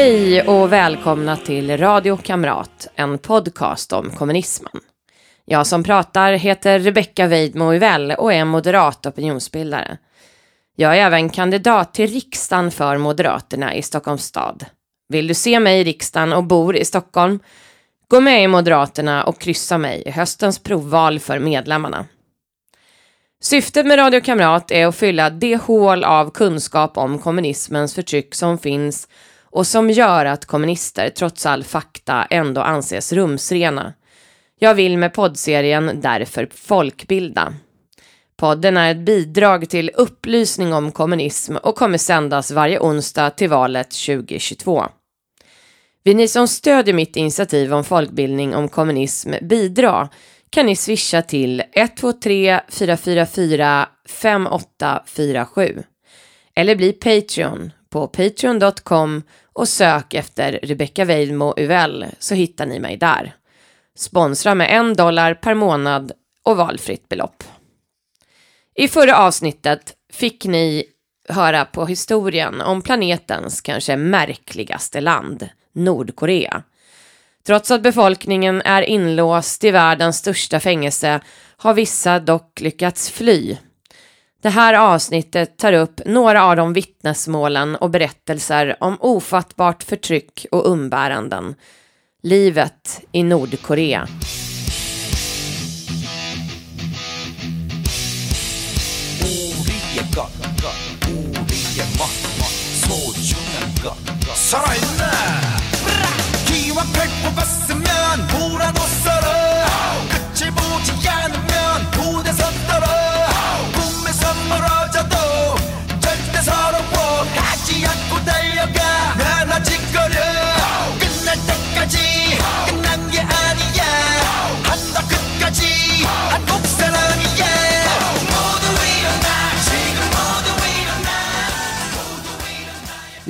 [0.00, 4.80] Hej och välkomna till Radio Kamrat, en podcast om kommunismen.
[5.44, 9.98] Jag som pratar heter Rebecka Weidmo Uvell och är moderat opinionsbildare.
[10.76, 14.64] Jag är även kandidat till riksdagen för Moderaterna i Stockholms stad.
[15.08, 17.40] Vill du se mig i riksdagen och bor i Stockholm?
[18.08, 22.06] Gå med i Moderaterna och kryssa mig i höstens provval för medlemmarna.
[23.42, 28.58] Syftet med Radio Kamrat är att fylla det hål av kunskap om kommunismens förtryck som
[28.58, 29.08] finns
[29.50, 33.92] och som gör att kommunister trots all fakta ändå anses rumsrena.
[34.58, 37.54] Jag vill med poddserien därför folkbilda.
[38.36, 43.90] Podden är ett bidrag till upplysning om kommunism och kommer sändas varje onsdag till valet
[43.90, 44.84] 2022.
[46.04, 50.08] Vill ni som stödjer mitt initiativ om folkbildning om kommunism bidra
[50.50, 55.82] kan ni swisha till 123 444 5847
[56.54, 59.22] eller bli Patreon på patreon.com
[59.60, 63.34] och sök efter Rebecca Weidmo Uvell så hittar ni mig där.
[63.96, 66.12] Sponsra med en dollar per månad
[66.44, 67.44] och valfritt belopp.
[68.74, 70.84] I förra avsnittet fick ni
[71.28, 76.62] höra på historien om planetens kanske märkligaste land, Nordkorea.
[77.46, 81.20] Trots att befolkningen är inlåst i världens största fängelse
[81.56, 83.56] har vissa dock lyckats fly.
[84.42, 90.70] Det här avsnittet tar upp några av de vittnesmålen och berättelser om ofattbart förtryck och
[90.70, 91.54] umbäranden.
[92.22, 94.08] Livet i Nordkorea.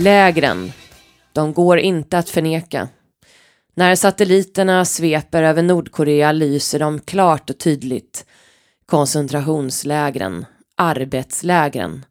[0.00, 0.72] Lägren.
[1.32, 2.88] De går inte att förneka.
[3.74, 8.26] När satelliterna sveper över Nordkorea lyser de klart och tydligt.
[8.86, 10.46] Koncentrationslägren,
[10.76, 12.04] arbetslägren.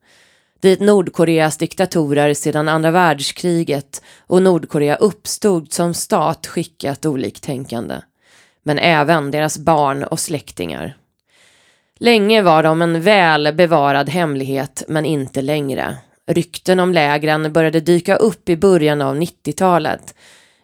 [0.59, 7.95] Dit Nordkoreas diktatorer sedan andra världskriget och Nordkorea uppstod som stat skickat oliktänkande.
[8.63, 10.97] Men även deras barn och släktingar.
[11.97, 15.97] Länge var de en väl bevarad hemlighet, men inte längre.
[16.29, 20.15] Rykten om lägren började dyka upp i början av 90-talet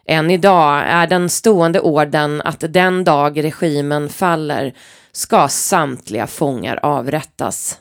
[0.06, 4.74] än idag är den stående orden att den dag regimen faller
[5.12, 7.80] ska samtliga fångar avrättas.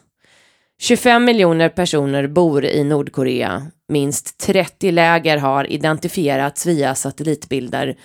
[0.80, 3.68] 25 miljoner personer bor i Nordkorea.
[3.88, 7.96] Minst 30 läger har identifierats via satellitbilder.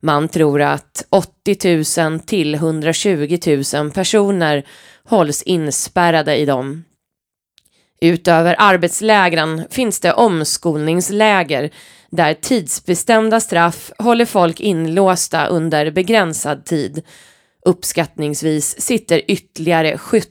[0.00, 3.38] Man tror att 80 000 till 120
[3.74, 4.66] 000 personer
[5.04, 6.84] hålls inspärrade i dem.
[8.00, 11.70] Utöver arbetslägren finns det omskolningsläger
[12.10, 17.02] där tidsbestämda straff håller folk inlåsta under begränsad tid.
[17.64, 20.28] Uppskattningsvis sitter ytterligare 70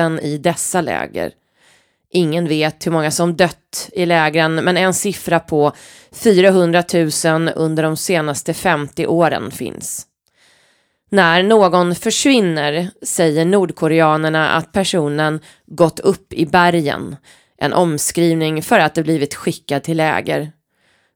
[0.00, 1.32] 000 i dessa läger.
[2.10, 5.72] Ingen vet hur många som dött i lägren men en siffra på
[6.12, 6.84] 400
[7.24, 10.06] 000 under de senaste 50 åren finns.
[11.14, 17.16] När någon försvinner säger nordkoreanerna att personen gått upp i bergen,
[17.58, 20.52] en omskrivning för att det blivit skickad till läger.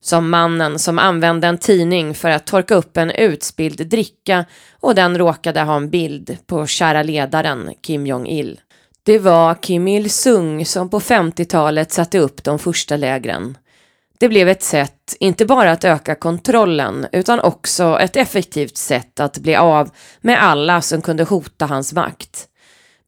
[0.00, 4.44] Som mannen som använde en tidning för att torka upp en utspilld dricka
[4.80, 8.60] och den råkade ha en bild på kära ledaren Kim Jong-Il.
[9.02, 13.56] Det var Kim Il-Sung som på 50-talet satte upp de första lägren.
[14.20, 19.38] Det blev ett sätt, inte bara att öka kontrollen, utan också ett effektivt sätt att
[19.38, 19.90] bli av
[20.20, 22.48] med alla som kunde hota hans makt.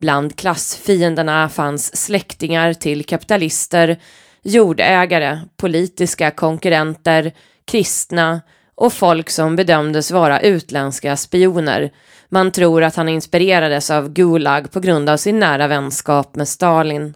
[0.00, 4.00] Bland klassfienderna fanns släktingar till kapitalister,
[4.42, 7.32] jordägare, politiska konkurrenter,
[7.64, 8.40] kristna
[8.74, 11.90] och folk som bedömdes vara utländska spioner.
[12.28, 17.14] Man tror att han inspirerades av Gulag på grund av sin nära vänskap med Stalin.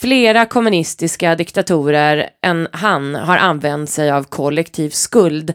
[0.00, 5.54] Flera kommunistiska diktatorer än han har använt sig av kollektiv skuld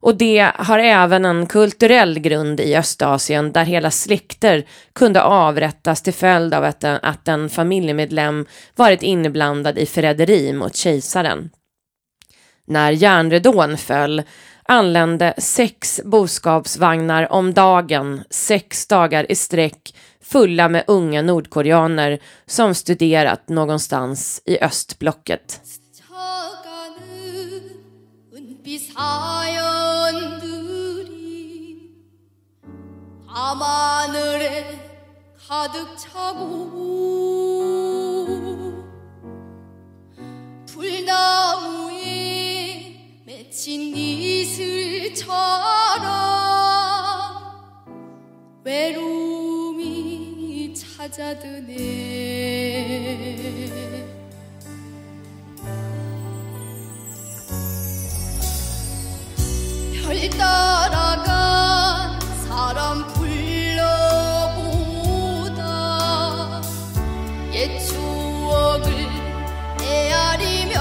[0.00, 6.12] och det har även en kulturell grund i Östasien där hela släkter kunde avrättas till
[6.12, 8.46] följd av att en, att en familjemedlem
[8.76, 11.50] varit inblandad i förräderi mot kejsaren.
[12.66, 14.22] När järnridån föll
[14.62, 19.94] anlände sex boskapsvagnar om dagen, sex dagar i sträck
[20.27, 25.61] fulla med unga nordkoreaner som studerat någonstans i östblocket.
[25.63, 27.03] 스쳐가는
[28.73, 30.33] 이 사연들이
[33.27, 34.79] 밤하늘에
[35.47, 36.73] 가득 차고
[40.65, 42.01] 불나무에
[43.27, 45.33] 맺힌 이슬처럼
[48.63, 49.66] 외로움이
[50.98, 51.76] 찾아드네.
[59.94, 62.18] 별 따라간
[62.48, 63.30] 사람 불러보다
[67.52, 69.06] 옛 추억을
[69.80, 70.74] 헤아리며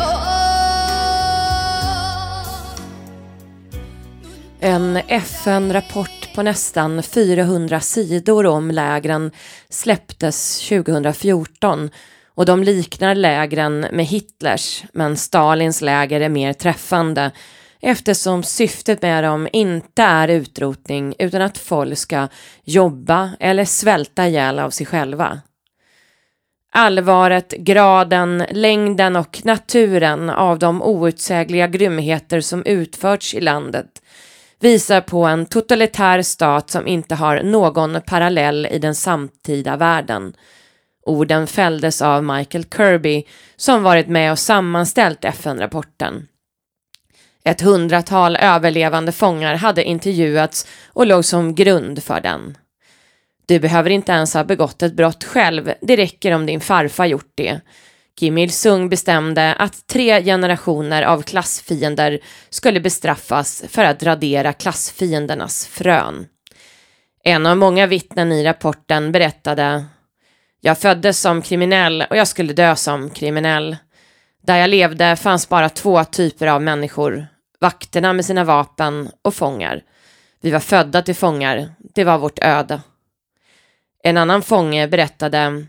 [4.61, 9.31] En FN-rapport på nästan 400 sidor om lägren
[9.69, 11.89] släpptes 2014
[12.35, 17.31] och de liknar lägren med Hitlers men Stalins läger är mer träffande
[17.81, 22.27] eftersom syftet med dem inte är utrotning utan att folk ska
[22.63, 25.41] jobba eller svälta ihjäl av sig själva.
[26.71, 34.01] Allvaret, graden, längden och naturen av de outsägliga grymheter som utförts i landet
[34.59, 40.33] visar på en totalitär stat som inte har någon parallell i den samtida världen.
[41.05, 43.23] Orden fälldes av Michael Kirby
[43.55, 46.27] som varit med och sammanställt FN-rapporten.
[47.43, 52.57] Ett hundratal överlevande fångar hade intervjuats och låg som grund för den.
[53.45, 57.31] Du behöver inte ens ha begått ett brott själv, det räcker om din farfar gjort
[57.35, 57.61] det.
[58.19, 62.19] Kim Il-Sung bestämde att tre generationer av klassfiender
[62.49, 66.27] skulle bestraffas för att radera klassfiendernas frön.
[67.23, 69.85] En av många vittnen i rapporten berättade
[70.61, 73.77] Jag föddes som kriminell och jag skulle dö som kriminell.
[74.43, 77.27] Där jag levde fanns bara två typer av människor.
[77.59, 79.81] Vakterna med sina vapen och fångar.
[80.41, 81.69] Vi var födda till fångar.
[81.93, 82.81] Det var vårt öde.
[84.03, 85.65] En annan fånge berättade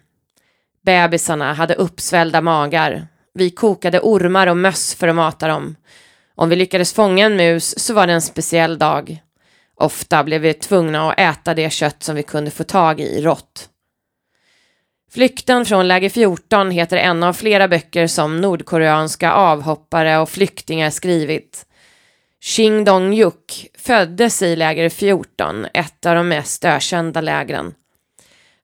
[0.88, 3.06] Bebisarna hade uppsvällda magar.
[3.35, 5.76] Vi kokade ormar och möss för att mata dem.
[6.35, 9.19] Om vi lyckades fånga en mus så var det en speciell dag.
[9.75, 13.69] Ofta blev vi tvungna att äta det kött som vi kunde få tag i rått.
[15.12, 21.67] Flykten från läger 14 heter en av flera böcker som nordkoreanska avhoppare och flyktingar skrivit.
[22.41, 27.75] Shin Dong-Juk föddes i läger 14, ett av de mest ökända lägren.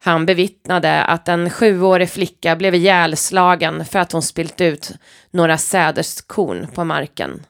[0.04, 4.90] Han bevittnade att en sjuårig flicka blev ihjälslagen för att hon spilt ut
[5.30, 7.42] några sädeskorn på marken.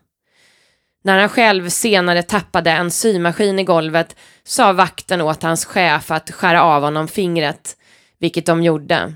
[1.05, 6.31] När han själv senare tappade en symaskin i golvet sa vakten åt hans chef att
[6.31, 7.77] skära av honom fingret,
[8.21, 9.15] vilket de gjorde.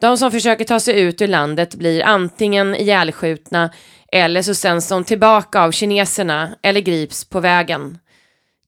[0.00, 3.70] De som försöker ta sig ut ur landet blir antingen ihjälskjutna
[4.12, 7.98] eller så sänds de tillbaka av kineserna eller grips på vägen.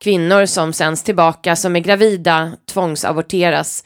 [0.04, 3.84] Kvinnor som sänds tillbaka som är gravida tvångsaborteras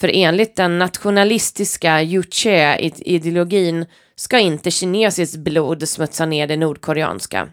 [0.00, 7.48] för enligt den nationalistiska Juche-ideologin ska inte kinesiskt blod smutsa ner det nordkoreanska.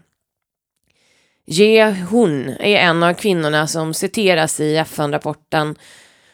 [1.46, 5.76] Ye Hun är en av kvinnorna som citeras i FN-rapporten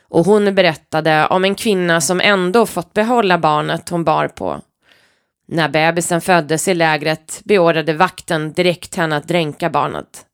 [0.02, 4.60] och hon berättade om en kvinna som ändå fått behålla barnet hon bar på.
[5.48, 10.26] När bebisen föddes i lägret beordrade vakten direkt henne att dränka barnet.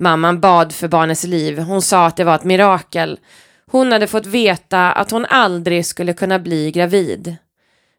[0.00, 1.58] Mamman bad för barnets liv.
[1.58, 3.18] Hon sa att det var ett mirakel.
[3.70, 7.36] Hon hade fått veta att hon aldrig skulle kunna bli gravid.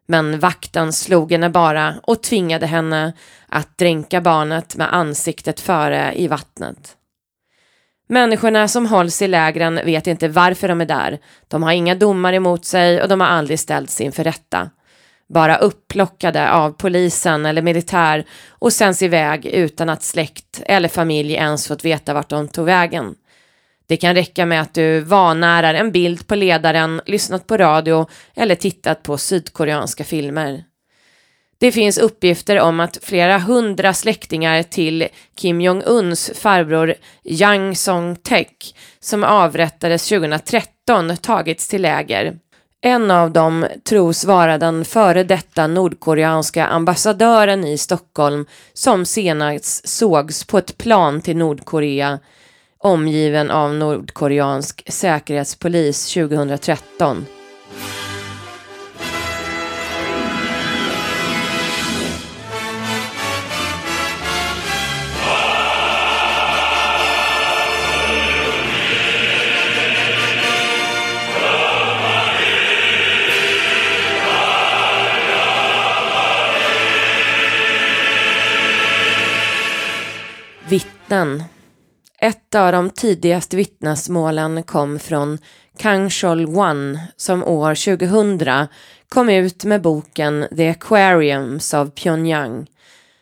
[0.08, 3.14] Men vakten slog henne bara och tvingade henne
[3.48, 6.96] att dränka barnet med ansiktet före i vattnet.
[8.08, 11.20] Människorna som hålls i lägren vet inte varför de är där.
[11.48, 14.70] De har inga domar emot sig och de har aldrig ställts inför rätta
[15.30, 21.68] bara upplockade av polisen eller militär och sänds iväg utan att släkt eller familj ens
[21.68, 23.16] fått veta vart de tog vägen.
[23.88, 28.56] Det kan räcka med att du vanärar en bild på ledaren, lyssnat på radio eller
[28.56, 30.64] tittat på sydkoreanska filmer.
[31.60, 39.24] Det finns uppgifter om att flera hundra släktingar till Kim Jong-Uns farbror Yang Song-Tek som
[39.24, 42.36] avrättades 2013 tagits till läger.
[42.82, 50.44] En av dem tros vara den före detta nordkoreanska ambassadören i Stockholm som senast sågs
[50.44, 52.20] på ett plan till Nordkorea
[52.78, 57.26] omgiven av nordkoreansk säkerhetspolis 2013.
[81.10, 81.44] Vittnen.
[82.22, 85.38] Ett av de tidigaste vittnesmålen kom från
[85.78, 88.68] Kang Shol-wan som år 2000
[89.10, 92.68] kom ut med boken The Aquariums of Pyongyang.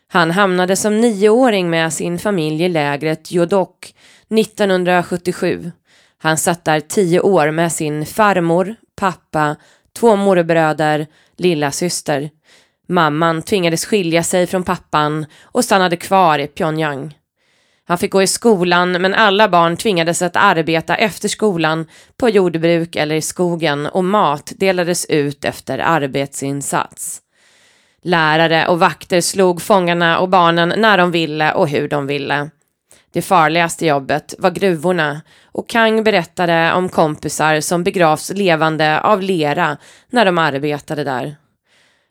[0.08, 3.94] Han hamnade som nioåring med sin familj i lägret Yodok
[4.30, 5.72] 1977.
[6.18, 9.56] Han satt där tio år med sin farmor, pappa,
[10.00, 12.30] två morbröder, lilla syster.
[12.88, 17.14] Mamman tvingades skilja sig från pappan och stannade kvar i Pyongyang.
[17.88, 21.86] Han fick gå i skolan men alla barn tvingades att arbeta efter skolan
[22.18, 27.22] på jordbruk eller i skogen och mat delades ut efter arbetsinsats.
[28.04, 32.50] Lärare och vakter slog fångarna och barnen när de ville och hur de ville.
[33.14, 39.78] Det farligaste jobbet var gruvorna och Kang berättade om kompisar som begravs levande av lera
[40.10, 41.36] när de arbetade där.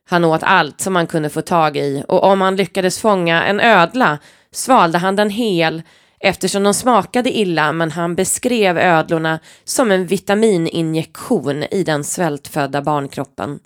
[0.09, 3.61] Han åt allt som han kunde få tag i och om han lyckades fånga en
[3.61, 4.18] ödla
[4.56, 5.82] svalde han den hel
[6.20, 13.58] eftersom de smakade illa men han beskrev ödlorna som en vitamininjektion i den svältfödda barnkroppen.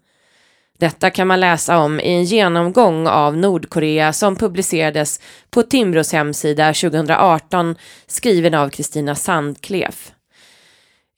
[0.79, 5.21] Detta kan man läsa om i en genomgång av Nordkorea som publicerades
[5.51, 10.13] på Timbros hemsida 2018 skriven av Kristina Sandklef.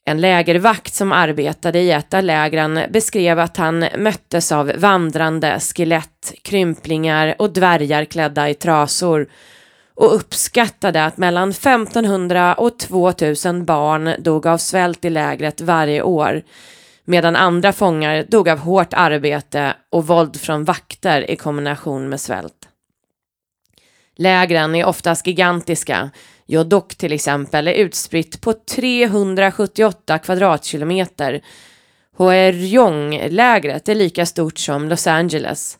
[0.05, 6.33] En lägervakt som arbetade i ett av lägren beskrev att han möttes av vandrande skelett,
[6.41, 9.27] krymplingar och dvärgar klädda i trasor
[9.95, 16.43] och uppskattade att mellan 1500 och 2000 barn dog av svält i lägret varje år
[17.05, 22.67] medan andra fångar dog av hårt arbete och våld från vakter i kombination med svält.
[24.15, 26.09] Lägren är oftast gigantiska.
[26.45, 31.41] Jodok till exempel är utspritt på 378 kvadratkilometer.
[32.17, 35.77] Hoerjong-lägret är lika stort som Los Angeles.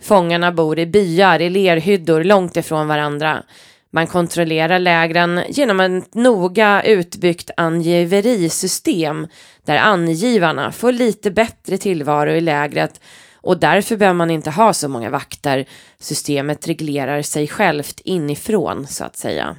[0.00, 3.42] Fångarna bor i byar i lerhyddor långt ifrån varandra.
[3.90, 9.26] Man kontrollerar lägren genom ett noga utbyggt angiverisystem
[9.64, 13.00] där angivarna får lite bättre tillvaro i lägret
[13.34, 15.64] och därför behöver man inte ha så många vakter.
[15.98, 19.56] Systemet reglerar sig självt inifrån så att säga.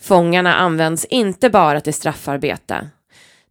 [0.00, 2.88] Fångarna används inte bara till straffarbete.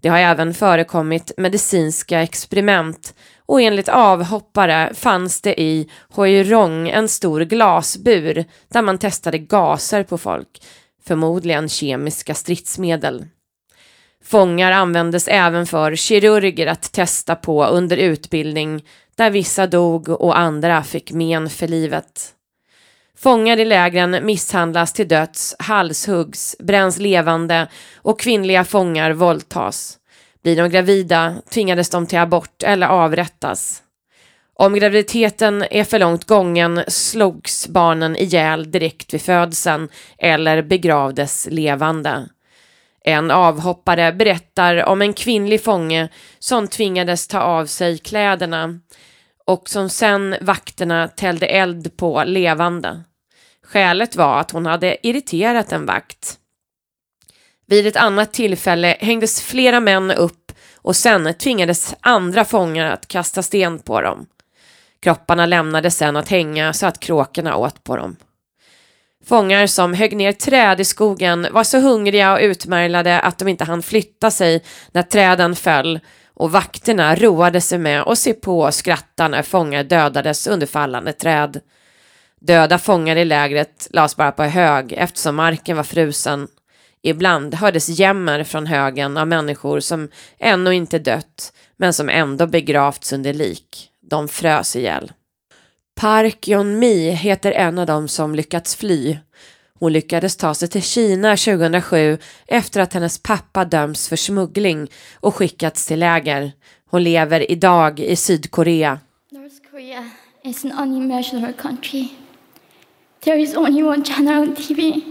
[0.02, 3.14] Det har även förekommit medicinska experiment
[3.46, 10.18] och enligt avhoppare fanns det i Hoirong en stor glasbur där man testade gaser på
[10.18, 10.64] folk,
[11.04, 13.26] förmodligen kemiska stridsmedel.
[14.24, 18.84] Fångar användes även för kirurger att testa på under utbildning
[19.16, 22.32] där vissa dog och andra fick men för livet.
[23.18, 29.98] Fångar i lägren misshandlas till döds, halshuggs, bränns levande och kvinnliga fångar våldtas.
[30.46, 33.84] Blir de gravida tvingades de till abort eller avrättas.
[34.54, 42.30] Om graviditeten är för långt gången slogs barnen ihjäl direkt vid födseln eller begravdes levande.
[43.06, 46.10] En avhoppare berättar om en kvinnlig fånge
[46.40, 48.80] som tvingades ta av sig kläderna
[49.46, 53.04] och som sen vakterna tällde eld på levande.
[53.64, 56.40] Skälet var att hon hade irriterat en vakt.
[57.68, 63.44] Vid ett annat tillfälle hängdes flera män upp och sen tvingades andra fångar att kasta
[63.44, 64.26] sten på dem.
[65.02, 68.16] Kropparna lämnades sen att hänga så att kråkorna åt på dem.
[69.26, 73.64] Fångar som högg ner träd i skogen var så hungriga och utmärglade att de inte
[73.64, 76.00] hann flytta sig när träden föll
[76.34, 81.14] och vakterna roade sig med att se på och skratta när fångar dödades under fallande
[81.14, 81.62] träd.
[82.40, 86.48] Döda fångar i lägret lades bara på hög eftersom marken var frusen.
[87.08, 90.10] Ibland hördes jämmer från högen av människor som
[90.40, 93.90] ännu inte dött men som ändå begravts under lik.
[94.02, 95.12] De frös ihjäl.
[95.96, 99.18] Park Yeon-mi heter en av dem som lyckats fly.
[99.80, 105.36] Hon lyckades ta sig till Kina 2007 efter att hennes pappa dömts för smuggling och
[105.36, 106.52] skickats till läger.
[106.90, 109.00] Hon lever idag i Sydkorea.
[109.32, 110.10] North Korea
[110.44, 112.08] is an unimaginable country.
[113.20, 115.02] There is only one channel on TV.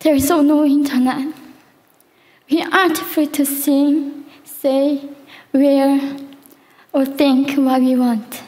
[0.00, 1.34] There is no internet.
[2.50, 5.10] We aren't free to sing, say,
[5.52, 6.16] wear,
[6.90, 8.42] or think what we want.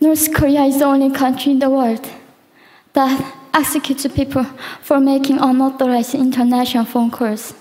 [0.00, 2.08] North Korea is the only country in the world
[2.92, 4.44] that executes people
[4.80, 7.54] for making unauthorized international phone calls.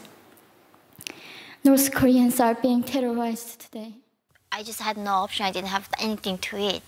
[1.63, 3.95] North Koreans are being terrorized today.
[4.51, 5.47] I just had no option.
[5.47, 6.83] I didn't have anything to eat.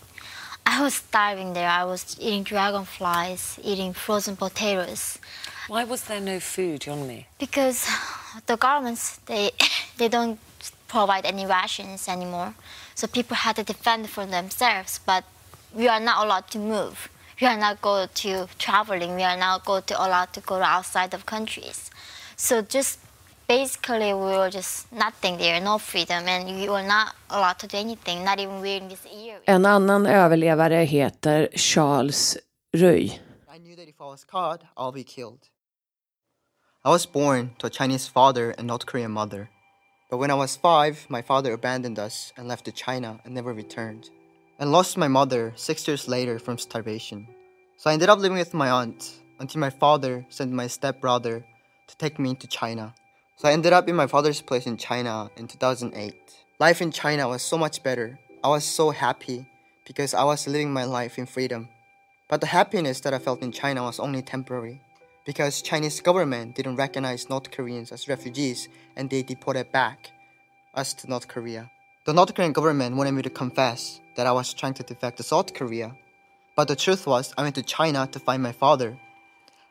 [0.65, 1.69] I was starving there.
[1.69, 5.19] I was eating dragonflies, eating frozen potatoes,
[5.67, 7.25] Why was there no food, Yeonmi?
[7.39, 7.87] because
[8.45, 9.51] the governments they
[9.97, 10.39] they don't
[10.87, 12.53] provide any rations anymore.
[12.95, 14.99] So people had to defend for themselves.
[15.05, 15.23] But
[15.73, 17.09] we are not allowed to move.
[17.41, 19.15] we are not go to traveling.
[19.15, 21.89] We are not go to allowed to go outside of countries.
[22.37, 22.99] So just
[23.47, 27.77] basically we were just nothing there, no freedom, and we were not allowed to do
[27.77, 29.43] anything, not even wearing this earring.
[29.47, 32.37] En annan överlevare heter Charles
[32.73, 33.09] Rui.
[33.47, 35.49] I knew that if I was caught, I'll be killed.
[36.83, 39.49] I was born to a Chinese father and North Korean mother.
[40.09, 43.53] But when I was five, my father abandoned us and left to China and never
[43.53, 44.09] returned.
[44.59, 47.27] And lost my mother six years later from starvation.
[47.77, 51.43] So I ended up living with my aunt until my father sent my stepbrother
[51.87, 52.93] to take me to China.
[53.37, 56.15] So I ended up in my father's place in China in 2008.
[56.57, 58.17] Life in China was so much better.
[58.41, 59.45] I was so happy
[59.85, 61.67] because I was living my life in freedom.
[62.29, 64.79] But the happiness that I felt in China was only temporary
[65.25, 70.11] because Chinese government didn't recognize North Koreans as refugees and they deported back
[70.73, 71.69] us to North Korea.
[72.05, 75.23] The North Korean government wanted me to confess that I was trying to defect to
[75.23, 75.93] South Korea.
[76.55, 78.97] But the truth was I went to China to find my father.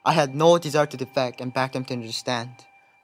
[0.05, 2.51] I had no desire to defect and beg them to understand.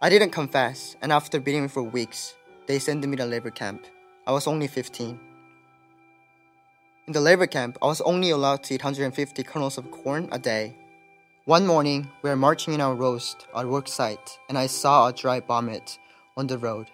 [0.02, 2.34] I didn't confess, and after beating me for weeks,
[2.66, 3.86] they sent me to labor camp.
[4.26, 5.20] I was only 15.
[7.06, 10.38] In the labor camp, I was only allowed to eat 150 kernels of corn a
[10.38, 10.74] day.
[11.44, 15.12] One morning, we were marching in our roast, our work site, and I saw a
[15.12, 15.98] dry vomit
[16.34, 16.86] on the road.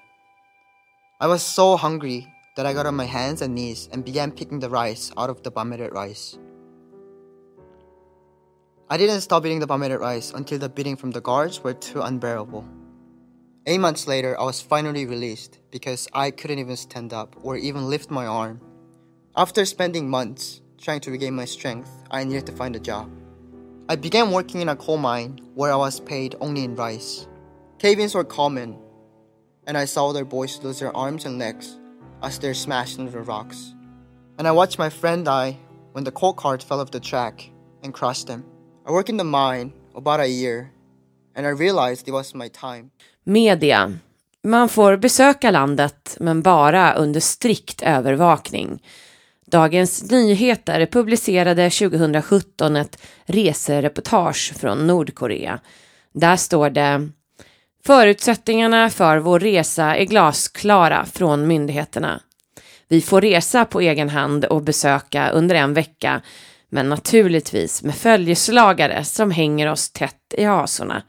[1.20, 4.58] I was so hungry that I got on my hands and knees and began picking
[4.58, 6.40] the rice out of the vomited rice.
[8.90, 12.00] I didn't stop eating the vomited rice until the beating from the guards were too
[12.00, 12.64] unbearable.
[13.68, 17.90] Eight months later, I was finally released because I couldn't even stand up or even
[17.90, 18.60] lift my arm.
[19.36, 23.10] After spending months trying to regain my strength, I needed to find a job.
[23.88, 27.26] I began working in a coal mine where I was paid only in rice.
[27.80, 28.78] Cave ins were common,
[29.66, 31.76] and I saw other boys lose their arms and legs
[32.22, 33.74] as they're smashed into the rocks.
[34.38, 35.58] And I watched my friend die
[35.90, 37.50] when the coal cart fell off the track
[37.82, 38.44] and crushed him.
[38.86, 40.70] I worked in the mine about a year,
[41.36, 42.90] and I realized it was my time.
[43.24, 43.98] Media.
[44.42, 48.82] Man får besöka landet, men bara under strikt övervakning.
[49.46, 55.60] Dagens Nyheter publicerade 2017 ett resereportage från Nordkorea.
[56.12, 57.08] Där står det
[57.86, 62.20] Förutsättningarna för vår resa är glasklara från myndigheterna.
[62.88, 66.22] Vi får resa på egen hand och besöka under en vecka,
[66.76, 71.02] men naturligtvis med följeslagare som hänger oss tätt i hasorna.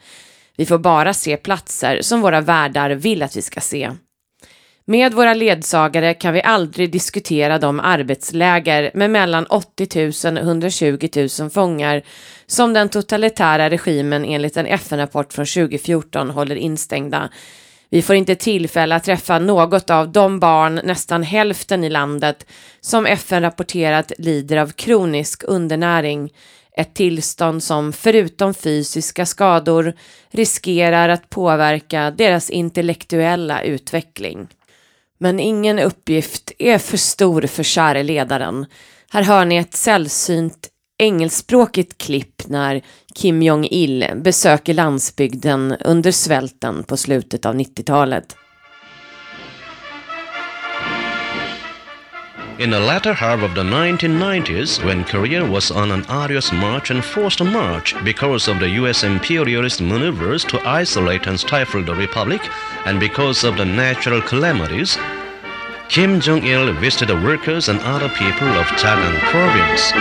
[0.58, 3.92] Vi får bara se platser som våra värdar vill att vi ska se.
[4.86, 11.08] Med våra ledsagare kan vi aldrig diskutera de arbetsläger med mellan 80 000 och 120
[11.40, 12.02] 000 fångar
[12.46, 17.30] som den totalitära regimen enligt en FN-rapport från 2014 håller instängda.
[17.90, 22.46] Vi får inte tillfälle att träffa något av de barn, nästan hälften i landet,
[22.82, 26.34] som FN rapporterat lider av kronisk undernäring.
[26.78, 29.94] Ett tillstånd som förutom fysiska skador
[30.32, 34.48] riskerar att påverka deras intellektuella utveckling.
[35.20, 38.66] Men ingen uppgift är för stor för käre ledaren.
[39.12, 42.82] Här hör ni ett sällsynt engelskspråkigt klipp när
[43.16, 48.36] Kim Jong-Il besöker landsbygden under svälten på slutet av 90-talet.
[52.60, 57.06] In the latter half of the 1990s, when Korea was on an arduous march and
[57.06, 62.42] forced march because of the US imperialist maneuvers to isolate and stifle the republic,
[62.86, 64.98] and because of the natural calamities,
[65.90, 69.94] Kim Jong il visited the workers and other people of Chagang province.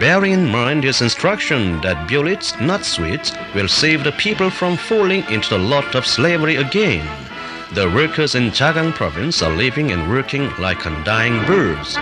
[0.00, 5.24] Bearing in mind his instruction that bullets, not sweets, will save the people from falling
[5.28, 7.06] into the lot of slavery again,
[7.74, 11.96] the workers in Chagang province are living and working like undying birds.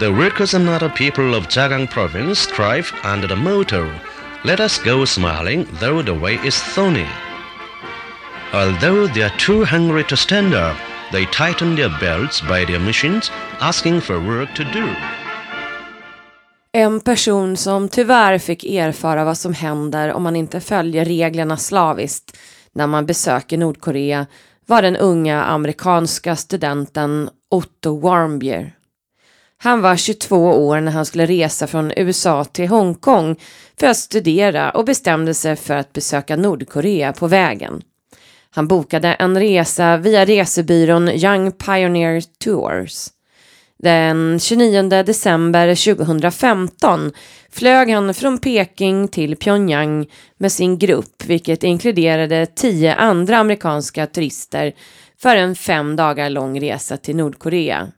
[0.00, 3.92] The workers and other people of Chagang province strive under the motto,
[4.42, 7.06] Let us go smiling, though the way is thorny.
[8.52, 10.76] Although they are too hungry to stand up,
[11.12, 13.30] they tighten their belts by their machines,
[13.60, 14.88] asking for work to do.
[16.72, 22.36] En person som tyvärr fick erfara vad som händer om man inte följer reglerna slaviskt
[22.72, 24.26] när man besöker Nordkorea
[24.66, 28.72] var den unga amerikanska studenten Otto Warmbier.
[29.58, 33.36] Han var 22 år när han skulle resa från USA till Hongkong
[33.80, 37.82] för att studera och bestämde sig för att besöka Nordkorea på vägen.
[38.50, 43.08] Han bokade en resa via resebyrån Young Pioneer Tours.
[43.82, 47.12] Den 29 december 2015
[47.50, 50.06] flög han från Peking till Pyongyang
[50.36, 54.72] med sin grupp, vilket inkluderade tio andra amerikanska turister
[55.18, 57.88] för en fem dagar lång resa till Nordkorea.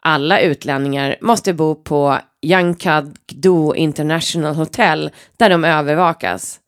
[0.00, 6.60] Alla utlänningar måste bo på Yangkad-do International Hotel där de övervakas.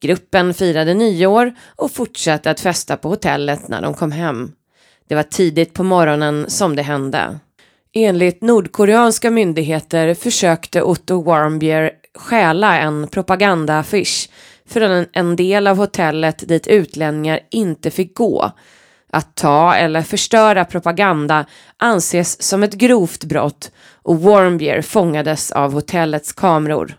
[0.00, 4.52] Gruppen firade nyår och fortsatte att festa på hotellet när de kom hem.
[5.08, 7.38] Det var tidigt på morgonen som det hände.
[7.92, 14.28] Enligt nordkoreanska myndigheter försökte Otto Warmbier stjäla en propagandaaffisch
[14.68, 18.50] från en del av hotellet dit utlänningar inte fick gå.
[19.10, 23.70] Att ta eller förstöra propaganda anses som ett grovt brott
[24.02, 26.96] och Warmbier fångades av hotellets kameror.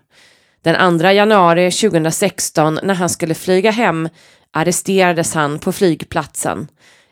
[0.66, 4.08] Den 2 januari 2016 när han skulle flyga hem
[4.50, 6.68] arresterades han på flygplatsen.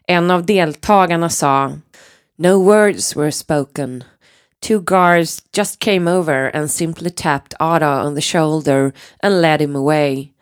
[0.07, 1.73] En av deltagarna sa
[2.37, 4.05] No words were spoken.
[4.61, 9.77] Two guards just came over and simply tapped Otto on the shoulder and led him
[9.77, 10.33] away.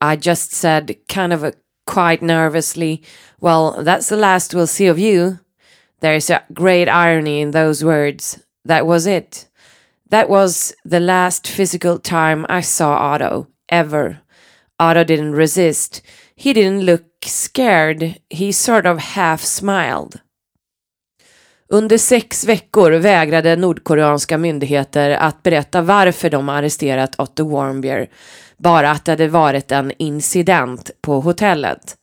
[0.00, 1.52] I just said, kind of a,
[1.86, 3.02] quite nervously,
[3.40, 5.38] Well, that's the last we'll see of you.
[6.00, 8.38] There's a great irony in those words.
[8.64, 9.49] That was it.
[10.10, 14.18] That was the last physical time I saw Otto, ever.
[14.78, 16.02] Otto didn't resist.
[16.34, 18.14] He didn't look scared.
[18.28, 20.20] He sort of half smiled.
[21.72, 28.10] Under sex veckor vägrade nordkoreanska myndigheter att berätta varför de arresterat Otto Warmbier,
[28.56, 31.96] bara att det hade varit en incident på hotellet.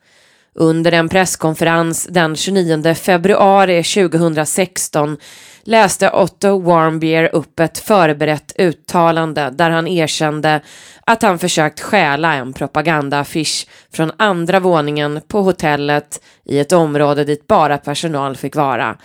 [0.59, 5.17] Under en presskonferens den 29 februari 2016
[5.63, 10.61] läste Otto Warmbier upp ett förberett uttalande där han erkände
[11.05, 17.47] att han försökt stjäla en propagandaaffisch från andra våningen på hotellet i ett område dit
[17.47, 18.97] bara personal fick vara.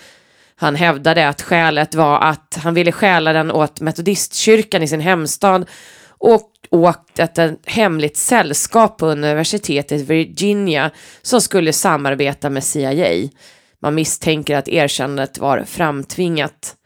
[0.56, 5.66] Han hävdade att skälet var att han ville stjäla den åt metodistkyrkan i sin hemstad
[6.18, 10.90] och åkt ett hemligt sällskap på universitetet Virginia
[11.22, 13.28] som skulle samarbeta med CIA.
[13.82, 16.76] Man misstänker att erkännandet var framtvingat.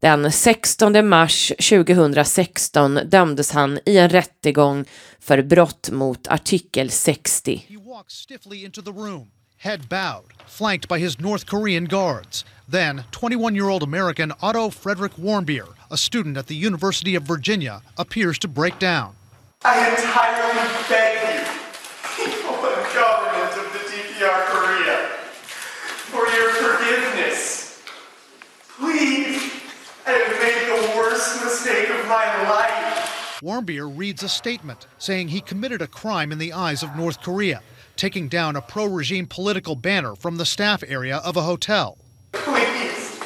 [0.00, 4.84] Den 16 mars 2016 dömdes han i en rättegång
[5.20, 7.66] för brott mot artikel 60.
[7.68, 12.44] He walks stiffly into the room, head bowed, flanked by his North Korean guards.
[12.72, 17.80] Then, 21 year old American Otto Frederick Warmbier, a student at the University of Virginia,
[17.96, 19.14] appears to break down.
[19.64, 25.06] I entirely beg you, people and government of the DPR Korea,
[26.10, 27.80] for your forgiveness.
[28.76, 29.52] Please,
[30.04, 33.40] I have made the worst mistake of my life.
[33.40, 37.62] Warmbier reads a statement saying he committed a crime in the eyes of North Korea,
[37.94, 41.98] taking down a pro regime political banner from the staff area of a hotel.
[42.32, 43.20] Please,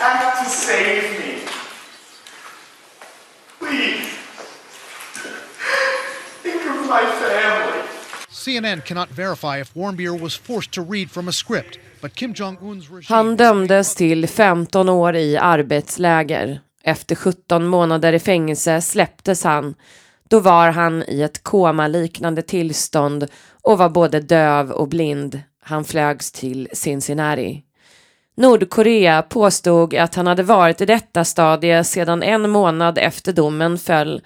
[0.00, 1.03] act to save
[13.08, 16.60] Han dömdes till 15 år i arbetsläger.
[16.84, 19.74] Efter 17 månader i fängelse släpptes han.
[20.28, 23.26] Då var han i ett komaliknande tillstånd
[23.62, 25.40] och var både döv och blind.
[25.62, 27.62] Han flögs till Cincinnati.
[28.36, 34.22] Nordkorea påstod att han hade varit i detta stadie sedan en månad efter domen föll,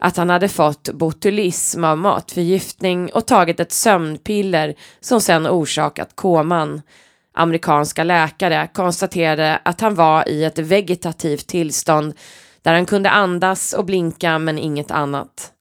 [0.00, 6.82] att han hade fått botulism av matförgiftning och tagit ett sömnpiller som sedan orsakat koman.
[7.34, 12.14] Amerikanska läkare konstaterade att han var i ett vegetativt tillstånd
[12.62, 15.52] där han kunde andas och blinka men inget annat.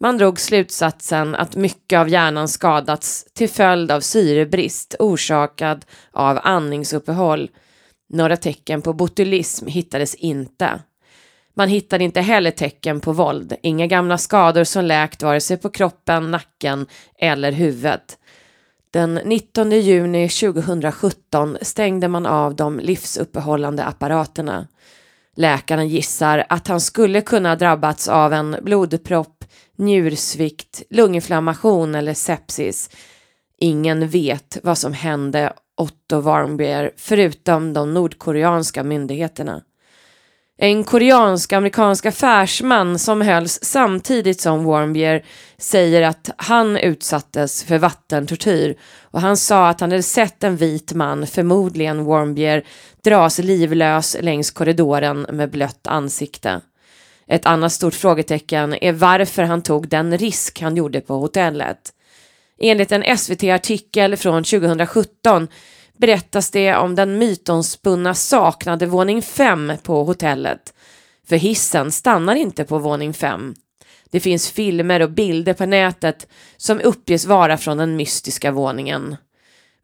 [0.00, 7.50] Man drog slutsatsen att mycket av hjärnan skadats till följd av syrebrist orsakad av andningsuppehåll.
[8.12, 10.80] Några tecken på botulism hittades inte.
[11.56, 15.70] Man hittade inte heller tecken på våld, inga gamla skador som läkt vare sig på
[15.70, 16.86] kroppen, nacken
[17.18, 18.18] eller huvudet.
[18.90, 24.66] Den 19 juni 2017 stängde man av de livsuppehållande apparaterna.
[25.36, 29.44] Läkaren gissar att han skulle kunna ha drabbats av en blodpropp,
[29.76, 32.90] njursvikt, lunginflammation eller sepsis.
[33.58, 39.62] Ingen vet vad som hände Otto Warmbier förutom de nordkoreanska myndigheterna.
[40.56, 45.24] En koreansk-amerikansk affärsman som hölls samtidigt som Warmbier
[45.58, 50.92] säger att han utsattes för vattentortyr och han sa att han hade sett en vit
[50.92, 52.64] man, förmodligen Warmbier,
[53.04, 56.60] dras livlös längs korridoren med blött ansikte.
[57.28, 61.92] Ett annat stort frågetecken är varför han tog den risk han gjorde på hotellet.
[62.58, 65.48] Enligt en SVT-artikel från 2017
[65.98, 70.74] berättas det om den mytomspunna saknade våning 5 på hotellet.
[71.28, 73.54] För hissen stannar inte på våning 5.
[74.10, 79.16] Det finns filmer och bilder på nätet som uppges vara från den mystiska våningen.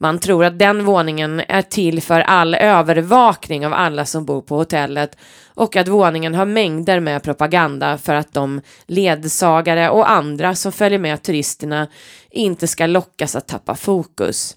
[0.02, 4.56] Man tror att den våningen är till för all övervakning av alla som bor på
[4.56, 10.72] hotellet och att våningen har mängder med propaganda för att de ledsagare och andra som
[10.72, 11.86] följer med turisterna
[12.30, 14.56] inte ska lockas att tappa fokus.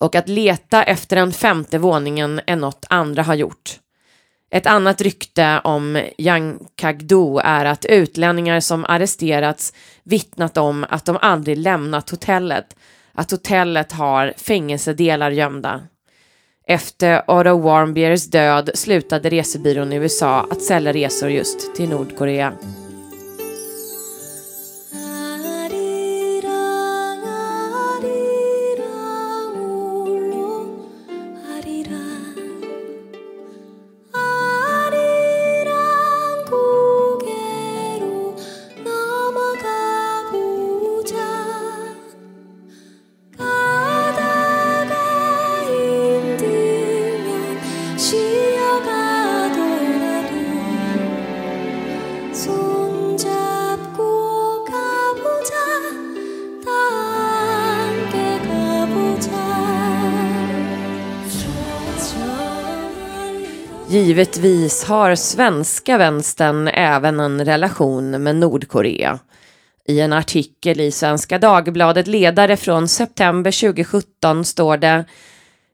[0.00, 3.78] Och att leta efter den femte våningen är något andra har gjort.
[4.50, 9.72] Ett annat rykte om Yang Kagdo är att utlänningar som arresterats
[10.04, 12.76] vittnat om att de aldrig lämnat hotellet,
[13.12, 15.80] att hotellet har fängelsedelar gömda.
[16.66, 22.52] Efter Otto Warmbiers död slutade resebyrån i USA att sälja resor just till Nordkorea.
[64.18, 69.18] Givetvis har svenska vänstern även en relation med Nordkorea.
[69.86, 75.04] I en artikel i Svenska Dagbladet ledare från september 2017 står det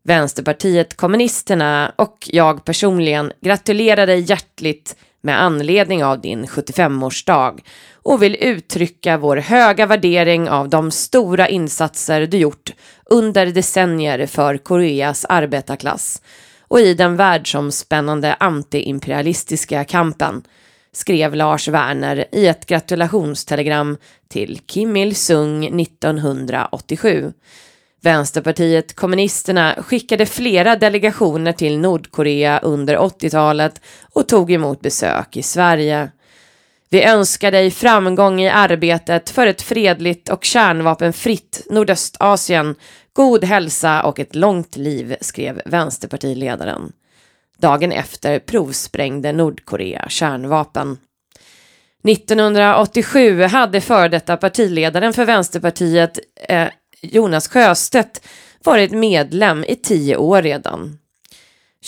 [0.02, 7.58] Vänsterpartiet kommunisterna och jag personligen gratulerar dig hjärtligt med anledning av din 75-årsdag
[8.02, 12.72] och vill uttrycka vår höga värdering av de stora insatser du gjort
[13.04, 16.20] under decennier för Koreas arbetarklass
[16.74, 20.42] och i den världsomspännande antiimperialistiska kampen,
[20.92, 23.96] skrev Lars Werner i ett gratulationstelegram
[24.28, 27.32] till Kim Il-Sung 1987.
[28.02, 33.80] Vänsterpartiet kommunisterna skickade flera delegationer till Nordkorea under 80-talet
[34.12, 36.10] och tog emot besök i Sverige.
[36.90, 42.74] Vi önskar dig framgång i arbetet för ett fredligt och kärnvapenfritt Nordöstasien
[43.16, 46.92] God hälsa och ett långt liv, skrev vänsterpartiledaren.
[47.58, 50.98] Dagen efter provsprängde Nordkorea kärnvapen.
[52.08, 56.68] 1987 hade före detta partiledaren för Vänsterpartiet, eh,
[57.00, 58.26] Jonas Sjöstedt,
[58.64, 60.98] varit medlem i tio år redan.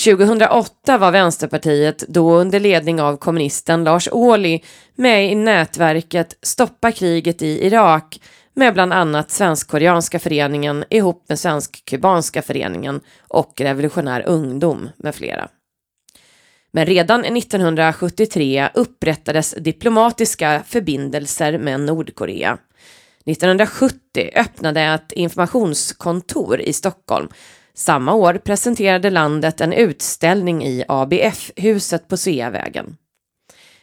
[0.04, 4.60] 2008 var Vänsterpartiet, då under ledning av kommunisten Lars Ohly,
[4.94, 8.20] med i nätverket Stoppa kriget i Irak
[8.56, 15.48] med bland annat Svensk-koreanska föreningen ihop med Svensk-kubanska föreningen och Revolutionär ungdom med flera.
[16.70, 22.58] Men redan 1973 upprättades diplomatiska förbindelser med Nordkorea.
[23.26, 27.28] 1970 öppnade ett informationskontor i Stockholm.
[27.74, 32.96] Samma år presenterade landet en utställning i ABF-huset på Sveavägen.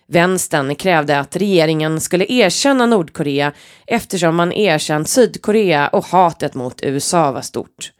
[0.07, 3.51] Vänstern krävde att regeringen skulle erkänna Nordkorea
[3.87, 7.91] eftersom man erkänt Sydkorea och hatet mot USA var stort.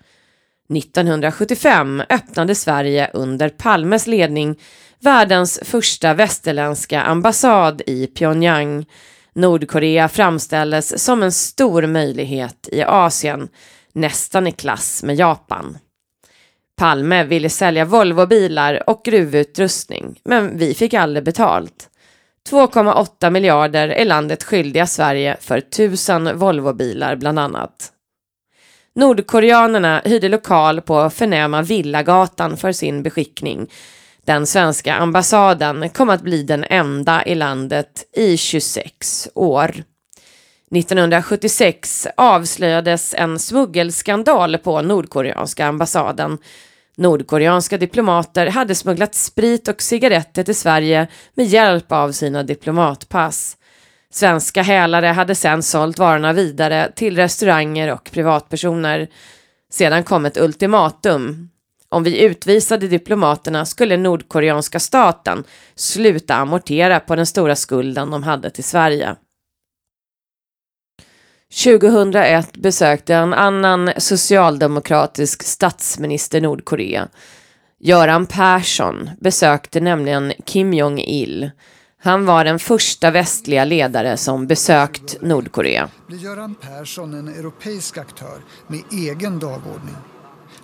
[0.75, 4.55] 1975 öppnade Sverige under Palmes ledning
[4.99, 8.85] världens första västerländska ambassad i Pyongyang.
[9.33, 13.49] Nordkorea framställdes som en stor möjlighet i Asien,
[13.93, 15.77] nästan i klass med Japan.
[16.77, 21.89] Palme ville sälja Volvobilar och gruvutrustning, men vi fick aldrig betalt.
[22.49, 27.91] 2,8 miljarder är landet skyldiga Sverige för tusen Volvobilar bland annat.
[28.95, 33.67] Nordkoreanerna hyrde lokal på förnäma Villagatan för sin beskickning.
[34.25, 39.84] Den svenska ambassaden kom att bli den enda i landet i 26 år.
[40.75, 46.38] 1976 avslöjades en smuggelskandal på nordkoreanska ambassaden
[46.97, 53.58] Nordkoreanska diplomater hade smugglat sprit och cigaretter till Sverige med hjälp av sina diplomatpass.
[54.12, 59.08] Svenska hälare hade sedan sålt varorna vidare till restauranger och privatpersoner.
[59.71, 61.49] Sedan kom ett ultimatum.
[61.89, 65.43] Om vi utvisade diplomaterna skulle nordkoreanska staten
[65.75, 69.15] sluta amortera på den stora skulden de hade till Sverige.
[71.53, 77.07] 2001 besökte en annan socialdemokratisk statsminister Nordkorea.
[77.79, 81.51] Göran Persson besökte nämligen Kim Jong-Il.
[82.03, 85.89] Han var den första västliga ledare som besökt Nordkorea.
[86.07, 88.37] Blir Göran Persson en europeisk aktör
[88.67, 89.95] med egen dagordning?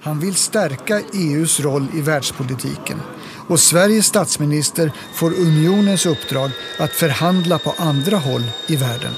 [0.01, 3.01] Han vill stärka EUs roll i världspolitiken
[3.47, 9.13] och Sveriges statsminister får unionens uppdrag att förhandla på andra håll i världen.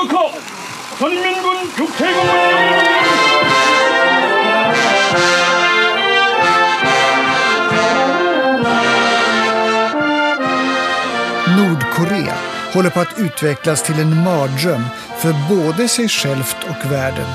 [0.00, 0.32] 필선각하
[0.98, 1.56] 전민군
[11.56, 12.34] Nordkorea
[12.74, 14.82] håller på att utvecklas till en mardröm
[15.18, 17.26] för både sig självt och världen.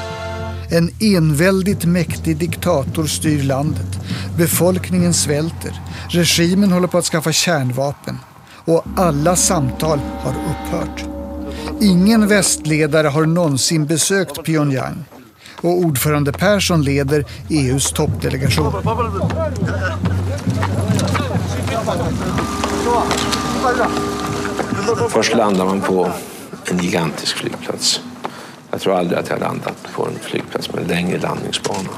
[0.72, 4.00] En enväldigt mäktig diktator styr landet.
[4.38, 5.82] Befolkningen svälter.
[6.10, 8.20] Regimen håller på att skaffa kärnvapen.
[8.66, 11.15] Och alla samtal har upphört.
[11.81, 15.05] Ingen västledare har någonsin besökt Pyongyang.
[15.61, 18.73] Och ordförande Persson leder EUs toppdelegation.
[25.09, 26.13] Först landar man på
[26.71, 28.01] en gigantisk flygplats.
[28.71, 31.89] Jag tror aldrig att jag landat på en flygplats med en längre landningsbana.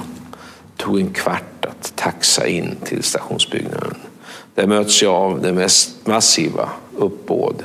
[0.77, 3.95] Det tog en kvart att taxa in till stationsbyggnaden.
[4.55, 7.63] Där möts jag av det mest massiva uppbåd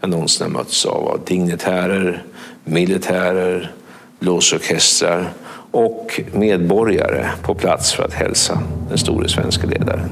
[0.00, 1.08] jag någonsin har mötts av.
[1.08, 2.24] Av dignitärer,
[2.64, 3.72] militärer,
[4.18, 5.32] blåsorkestrar
[5.70, 10.10] och medborgare på plats för att hälsa den store svenska ledaren.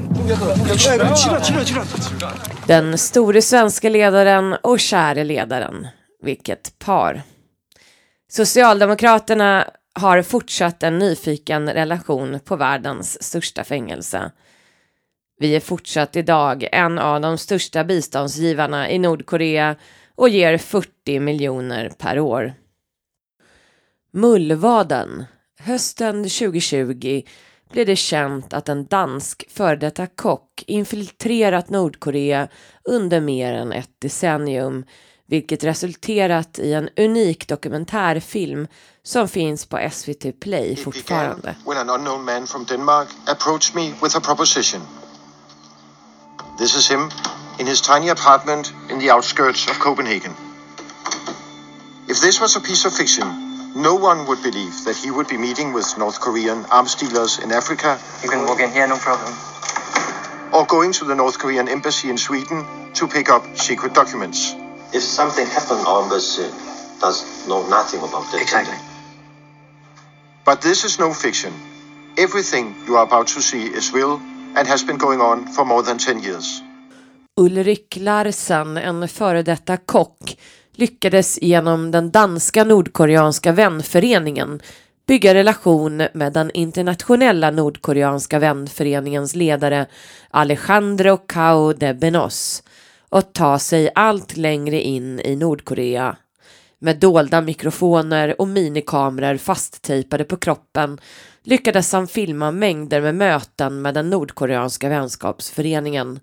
[2.67, 5.87] Den store svenska ledaren och käre ledaren.
[6.23, 7.21] Vilket par.
[8.31, 14.31] Socialdemokraterna har fortsatt en nyfiken relation på världens största fängelse.
[15.37, 19.75] Vi är fortsatt idag en av de största biståndsgivarna i Nordkorea
[20.15, 22.53] och ger 40 miljoner per år.
[24.11, 25.25] Mullvaden.
[25.59, 27.23] Hösten 2020
[27.71, 32.47] blev det känt att en dansk före detta kock infiltrerat Nordkorea
[32.83, 34.85] under mer än ett decennium
[35.27, 38.67] vilket resulterat i en unik dokumentärfilm
[39.03, 41.55] som finns på SVT Play fortfarande.
[41.65, 44.81] when an unknown man from Denmark approached me with a proposition.
[46.57, 47.11] This is him
[47.59, 50.33] in his tiny apartment in the outskirts of Copenhagen.
[52.07, 55.37] If this was a piece of fiction, no one would believe that he would be
[55.37, 57.99] meeting with North Korean arms dealers in Africa.
[58.23, 59.35] You can walk in here, no problem.
[60.53, 64.55] Or going to the North Korean embassy in Sweden to pick up secret documents.
[64.93, 66.47] If something happened, our embassy
[67.01, 68.41] does know nothing about that.
[68.41, 68.77] Exactly.
[70.45, 71.53] But this is no fiction.
[72.17, 74.21] Everything you are about to see is real
[74.55, 76.61] and has been going on for more than 10 years.
[77.37, 80.37] Ulrik Larsen, en före detta kock,
[80.71, 84.61] lyckades genom den danska nordkoreanska vänföreningen
[85.07, 89.85] bygga relation med den internationella nordkoreanska vänföreningens ledare
[90.29, 92.63] Alejandro Cao de Benos
[93.09, 96.17] och ta sig allt längre in i Nordkorea.
[96.79, 100.97] Med dolda mikrofoner och minikameror fasttejpade på kroppen
[101.45, 106.19] lyckades han filma mängder med möten med den nordkoreanska vänskapsföreningen.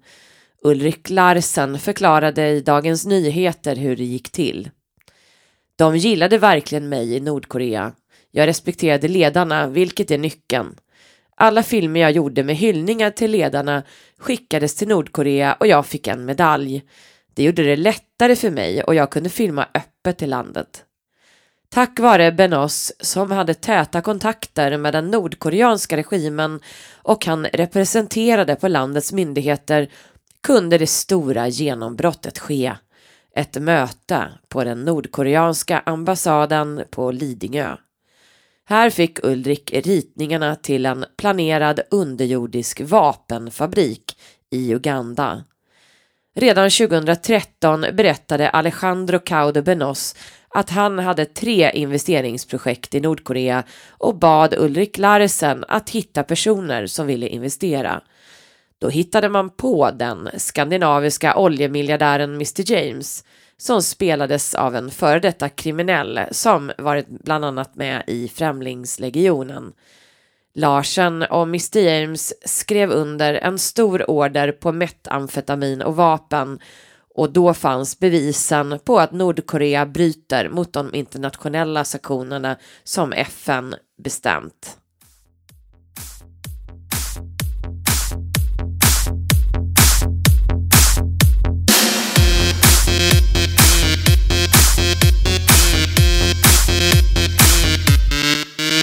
[0.64, 4.70] Ulrik Larsen förklarade i Dagens Nyheter hur det gick till.
[5.76, 7.92] De gillade verkligen mig i Nordkorea.
[8.30, 10.76] Jag respekterade ledarna, vilket är nyckeln.
[11.36, 13.82] Alla filmer jag gjorde med hyllningar till ledarna
[14.18, 16.82] skickades till Nordkorea och jag fick en medalj.
[17.34, 20.84] Det gjorde det lättare för mig och jag kunde filma öppet i landet.
[21.74, 26.60] Tack vare Benos, som hade täta kontakter med den nordkoreanska regimen
[27.02, 29.90] och han representerade på landets myndigheter,
[30.42, 32.72] kunde det stora genombrottet ske.
[33.36, 37.76] Ett möte på den nordkoreanska ambassaden på Lidingö.
[38.64, 44.16] Här fick Ulrik ritningarna till en planerad underjordisk vapenfabrik
[44.50, 45.44] i Uganda.
[46.34, 50.14] Redan 2013 berättade Alejandro Caude Benos
[50.54, 57.06] att han hade tre investeringsprojekt i Nordkorea och bad Ulrik Larsen att hitta personer som
[57.06, 58.02] ville investera.
[58.78, 63.24] Då hittade man på den skandinaviska oljemiljardären Mr James
[63.56, 69.72] som spelades av en före detta kriminell som varit bland annat med i Främlingslegionen.
[70.54, 76.58] Larsen och Mr James skrev under en stor order på metamfetamin och vapen
[77.14, 84.78] och då fanns bevisen på att Nordkorea bryter mot de internationella sanktionerna som FN bestämt.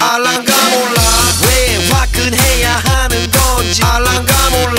[0.02, 1.00] 알랑가몰라
[1.44, 4.69] 왜 화끈해야 하는 건지 알랑가몰라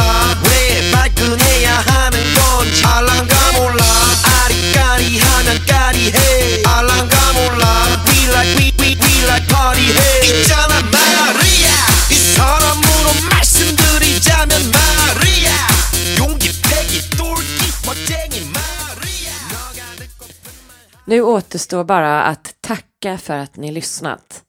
[21.05, 24.43] Nu återstår bara att tacka för att ni lyssnat.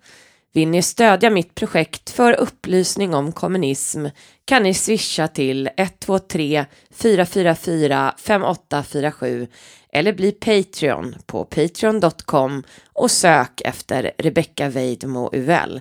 [0.54, 4.06] Vill ni stödja mitt projekt för upplysning om kommunism
[4.44, 9.46] kan ni swisha till 123 444 5847
[9.92, 12.62] eller bli Patreon på patreon.com
[12.92, 15.80] och sök efter Rebecca Weidmo Uvell.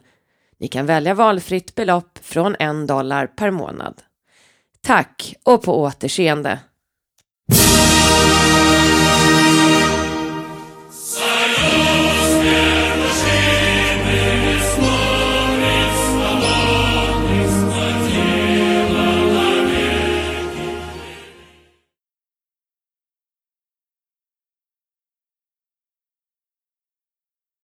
[0.60, 4.02] Ni kan välja valfritt belopp från en dollar per månad.
[4.82, 6.60] Tack och på återseende!